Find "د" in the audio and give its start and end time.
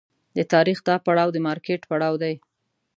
0.37-0.39, 1.33-1.37